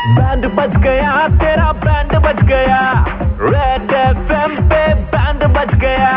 [0.00, 2.80] Band बज गया तेरा बैंड बज गया।
[3.40, 6.12] रेड एफएम पे बैंड बज गया।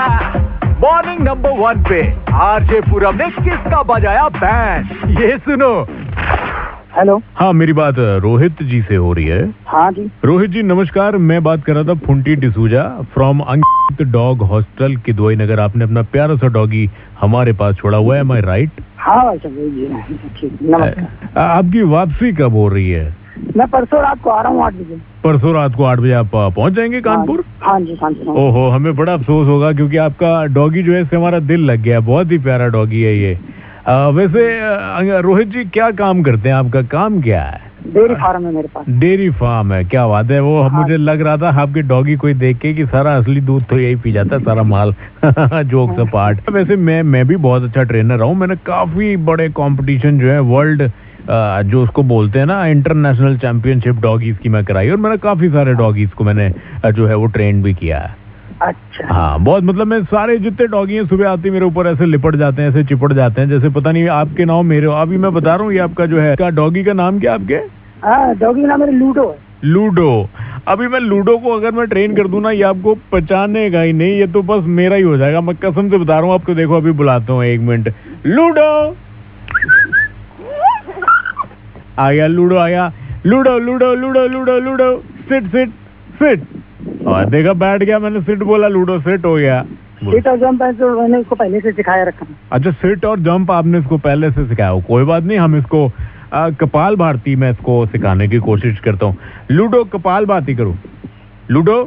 [0.81, 2.01] मॉर्निंग नंबर वन पे
[2.35, 5.71] आरजे पूरम ने किसका बजाया बैंड ये सुनो।
[6.97, 11.17] हेलो हाँ मेरी बात रोहित जी से हो रही है। हाँ जी। रोहित जी नमस्कार।
[11.21, 15.59] मैं बात कर रहा था Funty D'Souza from Ankit dog hostel Kidwai Nagar.
[15.59, 16.89] आपने अपना प्यारा सा डॉगी
[17.19, 19.87] हमारे पास छोड़ा हुआ है माई राइट हाँ भाई जी।
[20.63, 23.22] नमस्कार। आपकी वापसी कब हो रही है?
[23.57, 26.29] मैं परसों रात को आ रहा हूँ आठ बजे। परसों रात को आठ बजे आप
[26.35, 27.43] पहुँच जाएँगे कानपुर?
[27.63, 31.15] हाँ जी कानपुर हाँ। ओहो हमें बड़ा अफसोस होगा क्योंकि आपका डॉगी जो है इससे
[31.17, 33.37] हमारा दिल लग गया। बहुत ही प्यारा डॉगी है ये।
[33.87, 36.55] आ, वैसे रोहित जी क्या काम करते हैं?
[36.55, 37.71] आपका काम क्या है?
[37.87, 41.21] डेयरी फार्म है मेरे पास। डेयरी फार्म है क्या बात है। वो हाँ। मुझे लग
[41.21, 44.35] रहा था आपके डॉगी कोई देख के कि सारा असली दूध तो यही पी जाता
[44.35, 48.35] है सारा माल। जोक हाँ। से पार्ट वैसे मैं मैं भी बहुत अच्छा ट्रेनर हूँ।
[48.35, 50.89] मैंने काफ़ी बड़े कंपटीशन जो है वर्ल्ड
[51.25, 55.73] जो उसको बोलते हैं ना इंटरनेशनल चैंपियनशिप डॉगीज की मैं कराई और मैंने काफ़ी सारे
[55.73, 56.49] डॉगीज को मैंने
[56.91, 58.15] जो है वो ट्रेन भी किया है।
[58.61, 62.35] अच्छा। हाँ बहुत मतलब मैं सारे जितने डॉगी हैं सुबह आते मेरे ऊपर ऐसे लिपट
[62.35, 65.55] जाते हैं ऐसे चिपट जाते हैं जैसे पता नहीं आपके नाम मेरे अभी मैं बता
[65.55, 67.55] रहा हूँ ये आपका जो है डॉगी का नाम क्या आपके?
[68.03, 70.29] हाँ डॉगी नाम मेरे लूडो है। लूडो
[70.67, 74.17] अभी मैं लूडो को अगर मैं ट्रेन कर दूँ ना ये आपको पहचानेगा ही नहीं
[74.19, 76.77] ये तो बस मेरा ही हो जाएगा। मैं कसम से बता रहा हूँ आपको देखो
[76.77, 77.93] अभी बुलाता हूँ एक मिनट।
[78.25, 78.95] लूडो
[81.99, 82.91] आ गया लूडो आ गया
[83.25, 84.97] ludo ludo ludo ludo ludo.
[85.29, 85.69] Sit sit
[86.15, 89.61] sit और देखा बैठ गया मैंने सिट बोला लूडो सिट हो गया।
[90.03, 93.79] सीट और जंप तो मैंने इसको पहले से सिखाया रखा। अच्छा सिट और जंप आपने
[93.79, 95.89] इसको पहले से सिखाया हो। कोई बात नहीं हम इसको
[96.33, 99.17] आ, कपाल भारती में इसको सिखाने की कोशिश करता हूँ।
[99.51, 100.75] लूडो कपाल भारती करो।
[101.51, 101.83] लूडो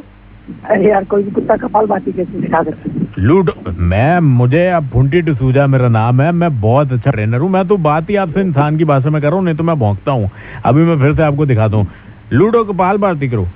[0.65, 3.07] अरे यार कोई भी कुत्ता कपाल बाती कैसे सिखा सकता है?
[3.19, 7.67] लूडो मैं मुझे अब भुंटी डिसूजा मेरा नाम है मैं बहुत अच्छा ट्रेनर हूँ मैं
[7.67, 10.11] तो बात ही आपसे इंसान की भाषा में कर रहा हूँ नहीं तो मैं भौंकता
[10.11, 10.29] हूँ।
[10.65, 11.87] अभी मैं फिर से आपको दिखाता हूँ।
[12.33, 13.47] लूडो कपाल भारती करो।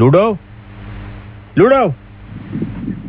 [0.00, 0.36] लूडो?
[1.58, 1.88] लूडो?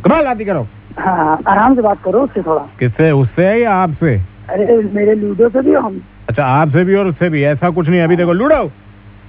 [0.06, 0.68] कपाल भारती करो।
[1.00, 4.16] हाँ आराम से बात करो उससे थोड़ा। किससे उससे है या आपसे?
[4.50, 8.02] अरे मेरे लूडो से भी हम। अच्छा आपसे भी और उससे भी ऐसा कुछ नहीं
[8.02, 8.72] अभी देखो लूडो?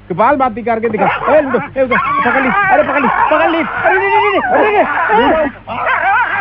[0.09, 3.61] कपाल बाती करके दिखा। ए लूडो ए लूडो पकड़ ली अरे पकड़ ली पकड़ ली।
[3.61, 4.85] अरे नहीं नहीं नहीं अरे नहीं।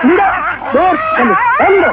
[0.09, 0.27] लूडो
[0.73, 1.91] दूर चलो ए लूडो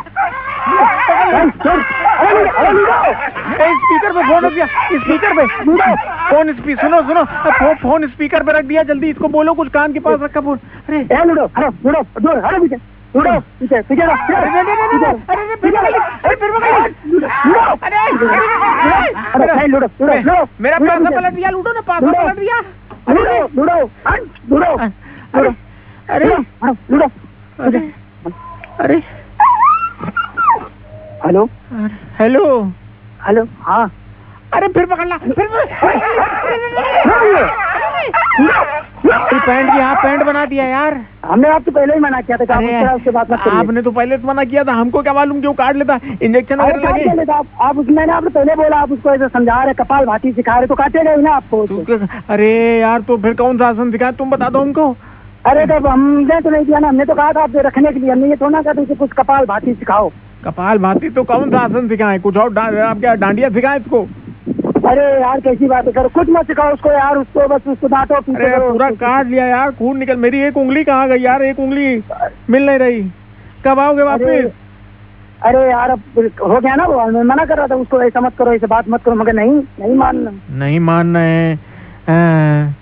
[1.64, 1.78] चल,
[2.10, 5.94] अरे लूडो अरे लूडो ए स्पीकर पे फ़ोन रख दिया स्पीकर पे लूडो
[6.30, 9.92] फ़ोन स्पी सुनो सुनो। फो, फ़ोन स्पीकर पे रख दिया जल्दी इसको बोलो कुछ कान
[9.92, 12.76] के पास रखा फ़ोन अरे। ए लूडो अरे लूडो दूर अरे पीछे।
[13.16, 13.30] लूडो
[13.60, 14.72] पीछे पीछे अरे, अरे,
[15.30, 17.26] अरे, फिर ली, अरे, फिर पकड़ ली। लूडो
[17.86, 17.98] अरे,
[19.40, 22.60] लूडो लूडो मेरा पासा पलट दिया लूडो ने पासा पलट दिया
[23.14, 23.76] लूडो लूडो
[24.50, 24.74] लूडो
[25.38, 25.50] अरे
[26.14, 27.06] अरे लूडो, लूडो
[27.64, 27.78] अरे
[28.84, 28.96] अरे
[31.24, 31.48] हेलो
[32.20, 32.44] हेलो
[33.26, 33.84] हेलो हाँ
[34.54, 35.48] अरे फिर पकड़ ला फिर
[39.04, 40.94] पैंट की हाँ पैंट बना दिया यार।
[41.24, 43.82] हमने आपसे पहले ही मना किया था कि आप उससे उससे बात मत करिए। आपने
[43.82, 47.32] तो पहले से मना किया था हमको क्या मालूम क्यों काट लेता इंजेक्शन वगैरह लगे?
[47.32, 50.66] आप आप मैंने आपने पहले बोला आप उसको ऐसे समझा रहे कपाल भाती सिखा रहे
[50.66, 52.50] तो काटेगा ही ना आपको तू उसको। अरे
[52.80, 54.94] यार तो फिर कौन सा आसन सिखाया तुम बता दो हमको।
[55.46, 58.10] अरे तब हमने तो नहीं किया ना हमने तो कहा था आपसे रखने के लिए
[58.10, 60.10] हमने ये थोड़ा ना कहा था कुछ कपाल भाती सिखाओ।
[60.44, 62.18] कपाल भाती तो कौन सा आसन सिखाए?
[62.18, 64.06] कुछ और आप क्या डांडिया सिखाए इसको?
[64.86, 65.92] अरे यार कैसी बात है?
[65.92, 69.70] करो कुछ मत सिखाओ उसको यार उसको बस उसको डांटो अरे पूरा काट लिया यार
[69.78, 71.42] खून निकल मेरी एक उंगली कहाँ गई यार?
[71.42, 72.02] एक उंगली
[72.50, 73.02] मिल नहीं रही।
[73.66, 74.50] कब आओगे वापस?
[75.42, 76.00] अरे यार अब
[76.42, 78.88] हो गया ना वो मैं मना कर रहा था उसको ऐसा मत करो ऐसे बात
[78.88, 81.54] मत करो मगर नहीं नहीं मानना। नहीं मानना है।
[82.08, 82.76] हाँ।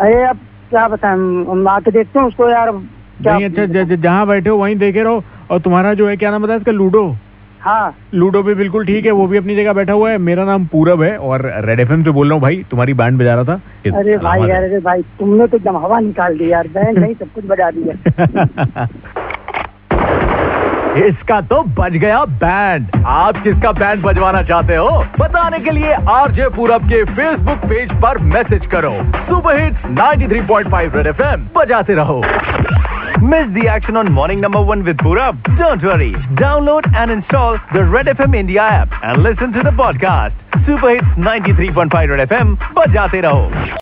[0.00, 0.36] अरे अब
[0.70, 1.14] क्या बताएँ
[1.50, 5.60] हम आके देखते हैं उसको यार नहीं अच्छा जहाँ बैठे हो वहीं देखे रहो और
[5.60, 7.04] तुम्हारा जो है क्या नाम बताया इसका लूडो?
[7.60, 10.64] हाँ। लूडो भी बिल्कुल ठीक है वो भी अपनी जगह बैठा हुआ है। मेरा नाम
[10.66, 13.98] पूरब है और रेड एफएम से बोल रहा हूँ भाई तुम्हारी बैंड बजा रहा था।
[13.98, 17.32] अरे भाई यार अरे भाई तुमने तो एकदम हवा निकाल दी यार बैंड नहीं सब
[17.34, 18.88] कुछ बजा दिया।
[20.98, 24.88] इसका तो बज गया बैंड आप किसका बैंड बजवाना चाहते हो?
[25.20, 28.92] बताने के लिए आरजे पूरब के फेसबुक पेज पर मैसेज करो।
[29.28, 32.20] सुपर हिट्स 93.5 रेड एफएम बजाते रहो।
[33.22, 35.42] Miss the action on Morning Number 1 with Purab?
[35.58, 36.12] Don't worry.
[36.40, 40.32] Download and install the Red FM India app and listen to the podcast.
[40.64, 42.56] Super Hits 93.5 Red FM.
[42.74, 43.78] Bajate raho.